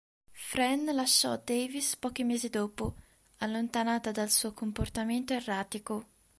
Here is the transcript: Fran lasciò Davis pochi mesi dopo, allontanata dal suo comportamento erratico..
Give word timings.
Fran 0.31 0.85
lasciò 0.95 1.37
Davis 1.37 1.95
pochi 1.95 2.23
mesi 2.23 2.49
dopo, 2.49 2.95
allontanata 3.37 4.09
dal 4.09 4.31
suo 4.31 4.51
comportamento 4.51 5.33
erratico.. 5.33 6.05